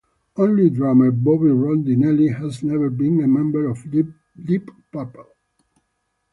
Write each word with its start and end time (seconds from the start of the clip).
Only 0.35 0.71
drummer 0.71 1.11
Bobby 1.11 1.49
Rondinelli 1.51 2.33
has 2.35 2.63
never 2.63 2.89
been 2.89 3.23
a 3.23 3.27
member 3.27 3.69
of 3.69 3.85
Deep 4.35 4.71
Purple. 4.91 5.27